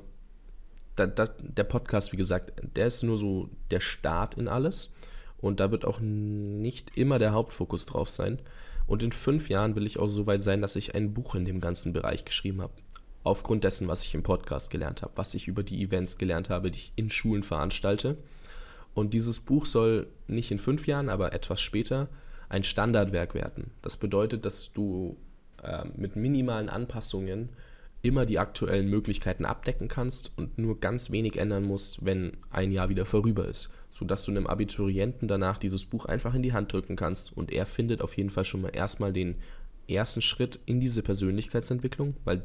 [0.96, 4.92] da, da, der Podcast, wie gesagt, der ist nur so der Start in alles
[5.38, 8.40] und da wird auch nicht immer der Hauptfokus drauf sein.
[8.86, 11.44] Und in fünf Jahren will ich auch so weit sein, dass ich ein Buch in
[11.44, 12.74] dem ganzen Bereich geschrieben habe.
[13.22, 16.70] Aufgrund dessen, was ich im Podcast gelernt habe, was ich über die Events gelernt habe,
[16.70, 18.18] die ich in Schulen veranstalte.
[18.92, 22.08] Und dieses Buch soll nicht in fünf Jahren, aber etwas später
[22.50, 23.70] ein Standardwerk werden.
[23.80, 25.16] Das bedeutet, dass du
[25.62, 27.48] äh, mit minimalen Anpassungen
[28.02, 32.90] immer die aktuellen Möglichkeiten abdecken kannst und nur ganz wenig ändern musst, wenn ein Jahr
[32.90, 36.96] wieder vorüber ist sodass du einem Abiturienten danach dieses Buch einfach in die Hand drücken
[36.96, 39.36] kannst und er findet auf jeden Fall schon mal erstmal den
[39.88, 42.42] ersten Schritt in diese Persönlichkeitsentwicklung, weil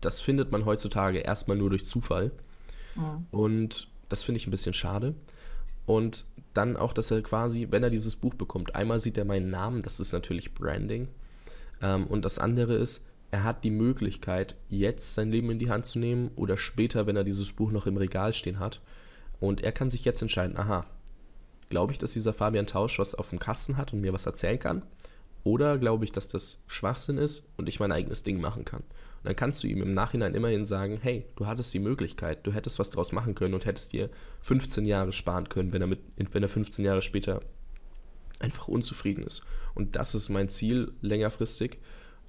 [0.00, 2.32] das findet man heutzutage erstmal nur durch Zufall.
[2.96, 3.22] Ja.
[3.30, 5.14] Und das finde ich ein bisschen schade.
[5.84, 9.50] Und dann auch, dass er quasi, wenn er dieses Buch bekommt, einmal sieht er meinen
[9.50, 11.08] Namen, das ist natürlich Branding.
[11.82, 15.84] Ähm, und das andere ist, er hat die Möglichkeit, jetzt sein Leben in die Hand
[15.84, 18.80] zu nehmen oder später, wenn er dieses Buch noch im Regal stehen hat,
[19.40, 20.86] und er kann sich jetzt entscheiden, aha,
[21.68, 24.58] glaube ich, dass dieser Fabian Tausch was auf dem Kasten hat und mir was erzählen
[24.58, 24.82] kann?
[25.44, 28.80] Oder glaube ich, dass das Schwachsinn ist und ich mein eigenes Ding machen kann?
[28.80, 32.52] Und dann kannst du ihm im Nachhinein immerhin sagen, hey, du hattest die Möglichkeit, du
[32.52, 36.00] hättest was draus machen können und hättest dir 15 Jahre sparen können, wenn er, mit,
[36.16, 37.42] wenn er 15 Jahre später
[38.40, 39.44] einfach unzufrieden ist.
[39.74, 41.78] Und das ist mein Ziel längerfristig.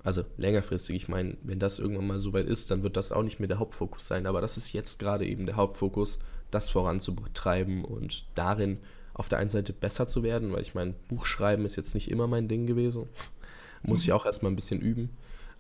[0.04, 3.24] Also längerfristig, ich meine, wenn das irgendwann mal so weit ist, dann wird das auch
[3.24, 4.26] nicht mehr der Hauptfokus sein.
[4.26, 6.20] Aber das ist jetzt gerade eben der Hauptfokus,
[6.52, 8.80] das voranzutreiben und darin
[9.14, 12.28] auf der einen Seite besser zu werden, weil ich mein Buchschreiben ist jetzt nicht immer
[12.28, 13.08] mein Ding gewesen.
[13.84, 15.10] Muss ich auch erstmal ein bisschen üben.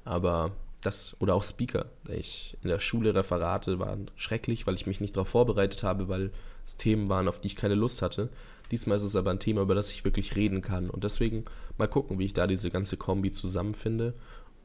[0.06, 1.88] Aber das, oder auch Speaker.
[2.08, 6.32] Ich in der Schule Referate waren schrecklich, weil ich mich nicht darauf vorbereitet habe, weil
[6.65, 8.30] es Themen waren, auf die ich keine Lust hatte.
[8.71, 10.89] Diesmal ist es aber ein Thema, über das ich wirklich reden kann.
[10.89, 11.45] Und deswegen
[11.78, 14.13] mal gucken, wie ich da diese ganze Kombi zusammenfinde.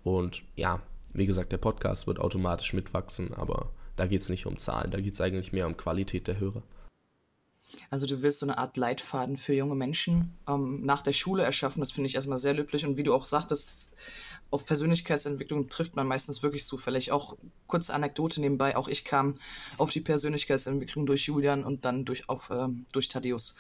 [0.05, 0.81] Und ja,
[1.15, 5.01] wie gesagt, der Podcast wird automatisch mitwachsen, aber da geht es nicht um Zahlen, da
[5.01, 6.63] geht es eigentlich mehr um Qualität der Hörer.
[7.91, 11.81] Also du willst so eine Art Leitfaden für junge Menschen ähm, nach der Schule erschaffen.
[11.81, 12.85] Das finde ich erstmal sehr löblich.
[12.85, 13.95] Und wie du auch sagtest,
[14.51, 17.13] auf Persönlichkeitsentwicklung trifft man meistens wirklich zufällig.
[17.13, 19.39] Auch kurze Anekdote nebenbei, auch ich kam
[19.79, 23.55] auf die Persönlichkeitsentwicklung durch Julian und dann durch, auch, ähm, durch Thaddeus.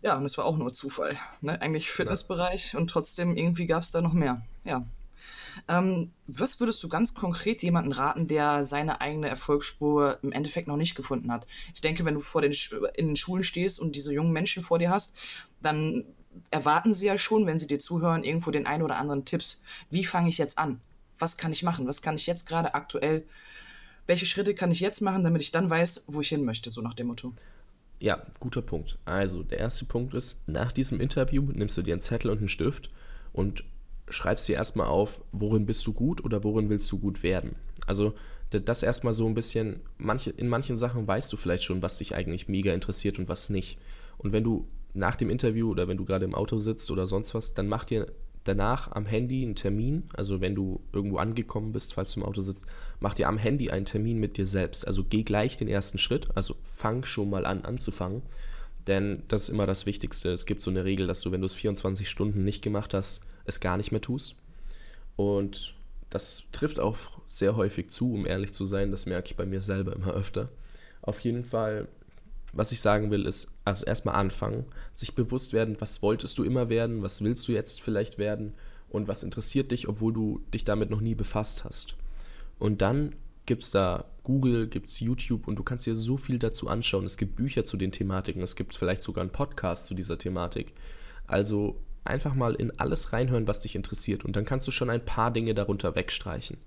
[0.00, 1.18] Ja, und es war auch nur Zufall.
[1.40, 1.60] Ne?
[1.60, 4.46] Eigentlich Fitnessbereich und trotzdem irgendwie gab es da noch mehr.
[4.64, 4.86] Ja,
[5.68, 10.76] ähm, was würdest du ganz konkret jemanden raten, der seine eigene Erfolgsspur im Endeffekt noch
[10.76, 11.46] nicht gefunden hat?
[11.74, 12.54] Ich denke, wenn du vor den,
[12.94, 15.16] in den Schulen stehst und diese jungen Menschen vor dir hast,
[15.60, 16.04] dann
[16.50, 19.62] erwarten sie ja schon, wenn sie dir zuhören, irgendwo den einen oder anderen Tipps.
[19.90, 20.80] Wie fange ich jetzt an?
[21.18, 21.86] Was kann ich machen?
[21.86, 23.26] Was kann ich jetzt gerade aktuell?
[24.06, 26.80] Welche Schritte kann ich jetzt machen, damit ich dann weiß, wo ich hin möchte, so
[26.80, 27.34] nach dem Motto?
[28.00, 28.96] Ja, guter Punkt.
[29.04, 32.48] Also, der erste Punkt ist, nach diesem Interview nimmst du dir einen Zettel und einen
[32.48, 32.90] Stift
[33.32, 33.64] und
[34.10, 37.56] schreibst dir erstmal auf, worin bist du gut oder worin willst du gut werden.
[37.86, 38.14] Also
[38.50, 42.14] das erstmal so ein bisschen, manche, in manchen Sachen weißt du vielleicht schon, was dich
[42.14, 43.78] eigentlich mega interessiert und was nicht.
[44.16, 47.34] Und wenn du nach dem Interview oder wenn du gerade im Auto sitzt oder sonst
[47.34, 48.06] was, dann mach dir
[48.44, 52.40] danach am Handy einen Termin, also wenn du irgendwo angekommen bist, falls du im Auto
[52.40, 52.66] sitzt,
[52.98, 54.86] mach dir am Handy einen Termin mit dir selbst.
[54.86, 58.22] Also geh gleich den ersten Schritt, also fang schon mal an anzufangen,
[58.86, 60.30] denn das ist immer das Wichtigste.
[60.32, 63.20] Es gibt so eine Regel, dass du, wenn du es 24 Stunden nicht gemacht hast,
[63.48, 64.36] es gar nicht mehr tust.
[65.16, 65.74] Und
[66.10, 68.90] das trifft auch sehr häufig zu, um ehrlich zu sein.
[68.90, 70.48] Das merke ich bei mir selber immer öfter.
[71.02, 71.88] Auf jeden Fall
[72.52, 76.68] was ich sagen will, ist also erstmal anfangen, sich bewusst werden, was wolltest du immer
[76.68, 78.54] werden, was willst du jetzt vielleicht werden
[78.88, 81.94] und was interessiert dich, obwohl du dich damit noch nie befasst hast.
[82.58, 83.14] Und dann
[83.46, 87.06] gibt es da Google, gibt es YouTube und du kannst dir so viel dazu anschauen.
[87.06, 90.72] Es gibt Bücher zu den Thematiken, es gibt vielleicht sogar einen Podcast zu dieser Thematik.
[91.26, 95.04] Also einfach mal in alles reinhören, was dich interessiert und dann kannst du schon ein
[95.04, 96.58] paar Dinge darunter wegstreichen.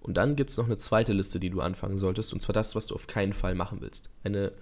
[0.00, 2.74] Und dann gibt es noch eine zweite Liste, die du anfangen solltest, und zwar das,
[2.74, 4.10] was du auf keinen Fall machen willst.
[4.22, 4.52] Eine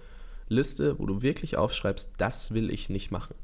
[0.47, 3.35] Liste, wo du wirklich aufschreibst, das will ich nicht machen.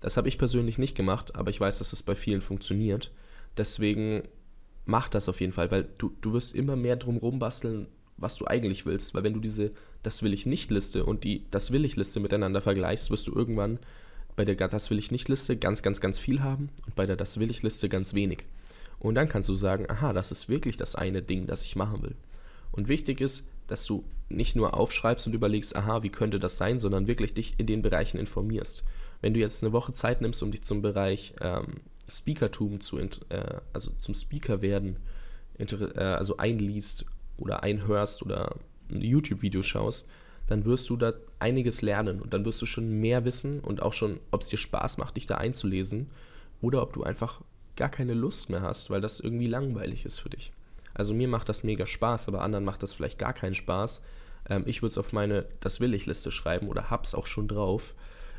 [0.00, 3.10] Das habe ich persönlich nicht gemacht, aber ich weiß, dass es bei vielen funktioniert.
[3.56, 4.22] Deswegen
[4.84, 8.46] mach das auf jeden Fall, weil du, du wirst immer mehr drumherum basteln, was du
[8.46, 9.14] eigentlich willst.
[9.14, 12.20] Weil wenn du diese Das will ich nicht Liste und die Das will ich Liste
[12.20, 13.80] miteinander vergleichst, wirst du irgendwann
[14.38, 17.16] bei der Das will ich nicht Liste ganz, ganz, ganz viel haben und bei der
[17.16, 18.44] Das will ich Liste ganz wenig.
[19.00, 22.02] Und dann kannst du sagen, aha, das ist wirklich das eine Ding, das ich machen
[22.02, 22.14] will.
[22.70, 26.78] Und wichtig ist, dass du nicht nur aufschreibst und überlegst, aha, wie könnte das sein,
[26.78, 28.84] sondern wirklich dich in den Bereichen informierst.
[29.20, 33.10] Wenn du jetzt eine Woche Zeit nimmst, um dich zum Bereich ähm, Speakertum zu, äh,
[33.72, 34.98] also zum Speaker werden,
[35.58, 37.06] äh, also einliest
[37.38, 38.54] oder einhörst oder
[38.88, 40.08] ein YouTube-Video schaust,
[40.48, 43.92] dann wirst du da einiges lernen und dann wirst du schon mehr wissen und auch
[43.92, 46.10] schon, ob es dir Spaß macht, dich da einzulesen
[46.60, 47.40] oder ob du einfach
[47.76, 50.52] gar keine Lust mehr hast, weil das irgendwie langweilig ist für dich.
[50.94, 54.02] Also mir macht das mega Spaß, aber anderen macht das vielleicht gar keinen Spaß.
[54.48, 57.46] Ähm, ich würde es auf meine Das will ich Liste schreiben oder hab's auch schon
[57.46, 57.94] drauf,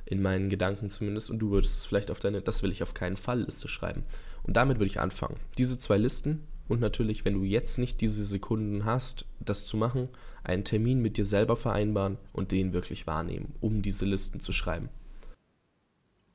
[0.05, 2.93] in meinen Gedanken zumindest, und du würdest es vielleicht auf deine Das will ich auf
[2.93, 4.03] keinen Fall Liste schreiben.
[4.43, 5.37] Und damit würde ich anfangen.
[5.57, 10.07] Diese zwei Listen und natürlich, wenn du jetzt nicht diese Sekunden hast, das zu machen,
[10.43, 14.89] einen Termin mit dir selber vereinbaren und den wirklich wahrnehmen, um diese Listen zu schreiben.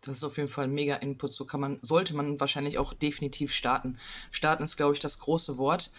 [0.02, 1.32] Das ist auf jeden Fall ein mega Input.
[1.32, 3.96] So kann man, sollte man wahrscheinlich auch definitiv starten.
[4.30, 5.92] Starten ist, glaube ich, das große Wort.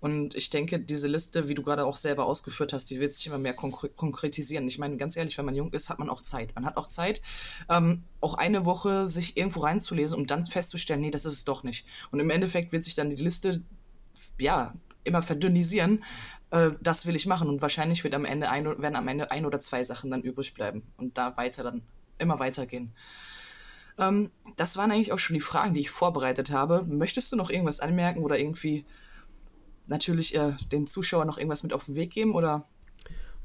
[0.00, 3.28] Und ich denke, diese Liste, wie du gerade auch selber ausgeführt hast, die wird sich
[3.28, 4.66] immer mehr konkre konkretisieren.
[4.66, 6.52] Ich meine, ganz ehrlich, wenn man jung ist, hat man auch Zeit.
[6.56, 7.22] Man hat auch Zeit,
[7.68, 11.62] ähm, auch eine Woche sich irgendwo reinzulesen, um dann festzustellen, nee, das ist es doch
[11.62, 11.86] nicht.
[12.10, 13.62] Und im Endeffekt wird sich dann die Liste,
[14.38, 16.04] ja, immer verdünnisieren.
[16.50, 17.48] Äh, das will ich machen.
[17.48, 20.54] Und wahrscheinlich wird am Ende ein, werden am Ende ein oder zwei Sachen dann übrig
[20.54, 20.82] bleiben.
[20.96, 21.82] Und da weiter dann
[22.18, 22.94] immer weitergehen.
[23.98, 26.84] Ähm, das waren eigentlich auch schon die Fragen, die ich vorbereitet habe.
[26.88, 28.84] Möchtest du noch irgendwas anmerken oder irgendwie
[29.86, 32.66] natürlich äh, den Zuschauern noch irgendwas mit auf den Weg geben oder?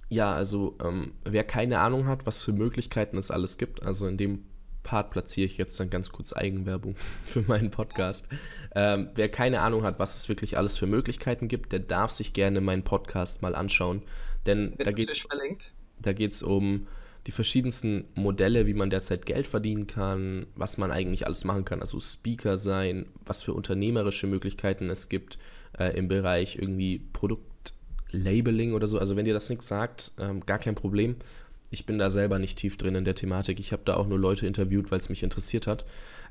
[0.10, 4.18] Ja, also ähm, wer keine Ahnung hat, was für Möglichkeiten es alles gibt, also in
[4.18, 4.46] dem
[4.88, 6.96] Part platziere ich jetzt dann ganz kurz Eigenwerbung
[7.26, 8.30] für meinen Podcast.
[8.74, 12.32] Ähm, wer keine Ahnung hat, was es wirklich alles für Möglichkeiten gibt, der darf sich
[12.32, 14.02] gerne meinen Podcast mal anschauen.
[14.46, 16.88] Denn da geht es um
[17.26, 21.82] die verschiedensten Modelle, wie man derzeit Geld verdienen kann, was man eigentlich alles machen kann,
[21.82, 25.38] also Speaker sein, was für unternehmerische Möglichkeiten es gibt
[25.78, 28.98] äh, im Bereich irgendwie Produktlabeling oder so.
[28.98, 31.18] Also wenn dir das nichts sagt, ähm, gar kein Problem.
[31.70, 33.60] Ich bin da selber nicht tief drin in der Thematik.
[33.60, 35.86] Ich habe da auch nur Leute interviewt, weil es mich interessiert hat.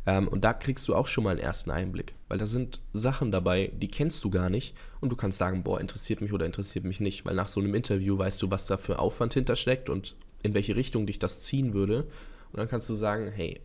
[0.06, 3.32] Ähm, und da kriegst du auch schon mal einen ersten Einblick, weil da sind Sachen
[3.32, 6.84] dabei, die kennst du gar nicht und du kannst sagen, boah, interessiert mich oder interessiert
[6.84, 10.14] mich nicht, weil nach so einem Interview weißt du, was da für Aufwand hintersteckt und
[10.42, 12.04] in welche Richtung dich das ziehen würde.
[12.52, 13.60] Und dann kannst du sagen, hey,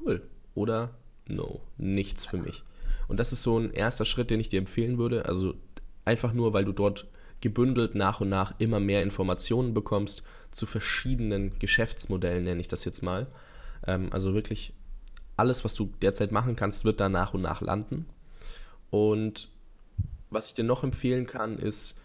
[0.00, 0.22] cool
[0.54, 0.94] oder
[1.28, 2.64] no, nichts für mich.
[3.06, 5.26] Und das ist so ein erster Schritt, den ich dir empfehlen würde.
[5.26, 5.54] Also
[6.04, 7.06] einfach nur, weil du dort
[7.40, 13.02] gebündelt nach und nach immer mehr Informationen bekommst zu verschiedenen Geschäftsmodellen, nenne ich das jetzt
[13.02, 13.26] mal.
[13.86, 14.72] Ähm, also wirklich
[15.36, 18.06] alles, was du derzeit machen kannst, wird da nach und nach landen.
[18.90, 19.48] Und
[20.30, 22.00] was ich dir noch empfehlen kann, ist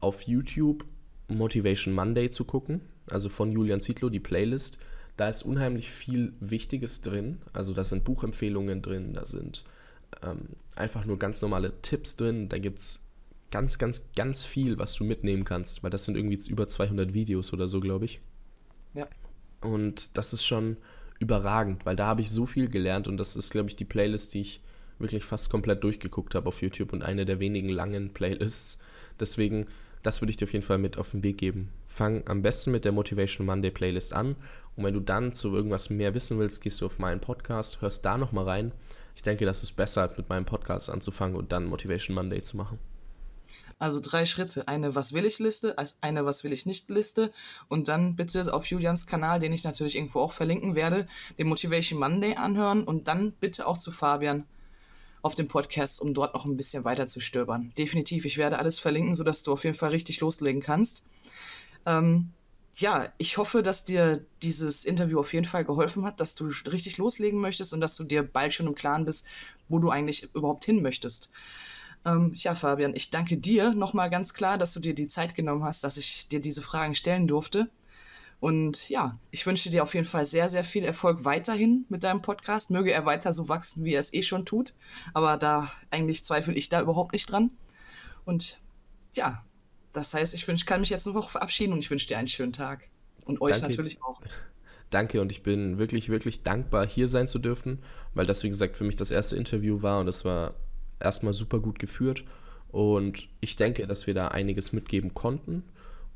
[0.00, 0.84] auf YouTube
[1.28, 4.78] Motivation Monday zu gucken also von Julian Zietlow, die Playlist.
[5.16, 7.38] Da ist unheimlich viel Wichtiges drin.
[7.52, 9.64] Also da sind Buchempfehlungen drin, da sind
[10.22, 12.48] ähm, einfach nur ganz normale Tipps drin.
[12.48, 13.05] Da gibt es
[13.50, 17.52] ganz, ganz, ganz viel, was du mitnehmen kannst, weil das sind irgendwie über 200 Videos
[17.52, 18.20] oder so, glaube ich.
[18.94, 19.06] Ja.
[19.60, 20.76] Und das ist schon
[21.18, 24.34] überragend, weil da habe ich so viel gelernt und das ist, glaube ich, die Playlist,
[24.34, 24.60] die ich
[24.98, 28.78] wirklich fast komplett durchgeguckt habe auf YouTube und eine der wenigen langen Playlists.
[29.20, 29.66] Deswegen
[30.06, 31.72] das würde ich dir auf jeden Fall mit auf den Weg geben.
[31.88, 34.36] Fang am besten mit der Motivation Monday Playlist an.
[34.76, 38.04] Und wenn du dann zu irgendwas mehr wissen willst, gehst du auf meinen Podcast, hörst
[38.04, 38.72] da nochmal rein.
[39.16, 42.56] Ich denke, das ist besser, als mit meinem Podcast anzufangen und dann Motivation Monday zu
[42.56, 42.78] machen.
[43.78, 44.68] Also drei Schritte.
[44.68, 47.30] Eine Was will ich Liste, eine Was will ich nicht Liste
[47.68, 51.06] und dann bitte auf Julians Kanal, den ich natürlich irgendwo auch verlinken werde,
[51.38, 54.44] den Motivation Monday anhören und dann bitte auch zu Fabian
[55.20, 57.72] auf dem Podcast, um dort noch ein bisschen weiter zu stöbern.
[57.76, 61.04] Definitiv, ich werde alles verlinken, sodass du auf jeden Fall richtig loslegen kannst.
[61.84, 62.30] Ähm,
[62.76, 66.98] ja, ich hoffe, dass dir dieses Interview auf jeden Fall geholfen hat, dass du richtig
[66.98, 69.26] loslegen möchtest und dass du dir bald schon im Klaren bist,
[69.68, 71.30] wo du eigentlich überhaupt hin möchtest.
[72.06, 75.64] Ähm, ja, Fabian, ich danke dir nochmal ganz klar, dass du dir die Zeit genommen
[75.64, 77.68] hast, dass ich dir diese Fragen stellen durfte.
[78.38, 82.22] Und ja, ich wünsche dir auf jeden Fall sehr, sehr viel Erfolg weiterhin mit deinem
[82.22, 82.70] Podcast.
[82.70, 84.74] Möge er weiter so wachsen, wie er es eh schon tut.
[85.14, 87.50] Aber da eigentlich zweifle ich da überhaupt nicht dran.
[88.24, 88.60] Und
[89.14, 89.44] ja,
[89.92, 92.28] das heißt, ich wünsch, kann mich jetzt eine Woche verabschieden und ich wünsche dir einen
[92.28, 92.88] schönen Tag.
[93.24, 93.68] Und euch Danke.
[93.68, 94.20] natürlich auch.
[94.90, 97.82] Danke und ich bin wirklich, wirklich dankbar, hier sein zu dürfen,
[98.14, 100.54] weil das, wie gesagt, für mich das erste Interview war und das war
[101.00, 102.24] erstmal super gut geführt.
[102.68, 105.62] Und ich denke, dass wir da einiges mitgeben konnten.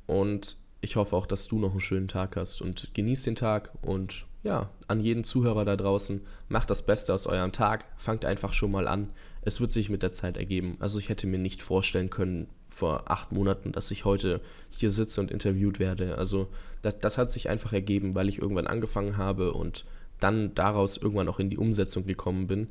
[0.07, 3.73] Und ich hoffe auch, dass du noch einen schönen Tag hast und genieß den Tag
[3.83, 8.55] und ja, an jeden Zuhörer da draußen, macht das Beste aus eurem Tag, fangt einfach
[8.55, 9.11] schon mal an.
[9.43, 10.77] Es wird sich mit der Zeit ergeben.
[10.81, 14.41] Also ich hätte mir nicht vorstellen können vor acht Monaten, dass ich heute
[14.71, 16.17] hier sitze und interviewt werde.
[16.17, 16.49] Also
[16.81, 19.85] das, das hat sich einfach ergeben, weil ich irgendwann angefangen habe und
[20.21, 22.69] dann daraus irgendwann auch in die Umsetzung gekommen bin.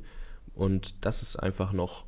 [0.54, 2.04] Und das ist einfach noch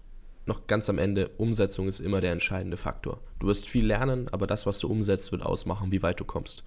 [0.47, 3.21] noch ganz am Ende, Umsetzung ist immer der entscheidende Faktor.
[3.39, 6.65] Du wirst viel lernen, aber das, was du umsetzt, wird ausmachen, wie weit du kommst.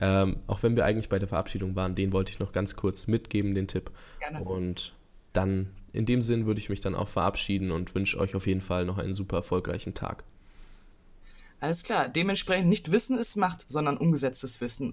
[0.00, 3.06] Ähm, auch wenn wir eigentlich bei der Verabschiedung waren, den wollte ich noch ganz kurz
[3.06, 3.90] mitgeben, den Tipp.
[4.18, 4.42] Gerne.
[4.42, 4.94] Und
[5.32, 8.60] dann, in dem Sinn, würde ich mich dann auch verabschieden und wünsche euch auf jeden
[8.60, 10.24] Fall noch einen super erfolgreichen Tag.
[11.60, 12.08] Alles klar.
[12.08, 14.90] Dementsprechend nicht Wissen ist Macht, sondern umgesetztes Wissen.